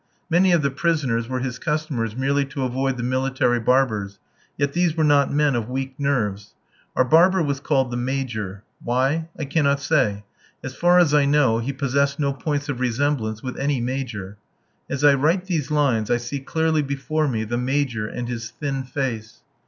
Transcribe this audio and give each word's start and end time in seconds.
Many 0.31 0.51
of 0.51 0.63
the 0.63 0.71
prisoners 0.71 1.29
were 1.29 1.41
his 1.41 1.59
customers 1.59 2.15
merely 2.17 2.43
to 2.45 2.63
avoid 2.63 2.97
the 2.97 3.03
military 3.03 3.59
barbers, 3.59 4.17
yet 4.57 4.73
these 4.73 4.97
were 4.97 5.03
not 5.03 5.31
men 5.31 5.53
of 5.53 5.69
weak 5.69 5.93
nerves. 5.99 6.55
Our 6.95 7.05
barber 7.05 7.43
was 7.43 7.59
called 7.59 7.91
the 7.91 7.97
"major," 7.97 8.63
why, 8.83 9.29
I 9.37 9.45
cannot 9.45 9.79
say. 9.79 10.23
As 10.63 10.73
far 10.73 10.97
as 10.97 11.13
I 11.13 11.25
know 11.25 11.59
he 11.59 11.71
possessed 11.71 12.19
no 12.19 12.33
points 12.33 12.67
of 12.67 12.79
resemblance 12.79 13.43
with 13.43 13.59
any 13.59 13.79
major. 13.79 14.37
As 14.89 15.03
I 15.03 15.13
write 15.13 15.45
these 15.45 15.69
lines 15.69 16.09
I 16.09 16.17
see 16.17 16.39
clearly 16.39 16.81
before 16.81 17.27
me 17.27 17.43
the 17.43 17.59
"major" 17.59 18.07
and 18.07 18.27
his 18.27 18.49
thin 18.49 18.81
face. 18.85 19.41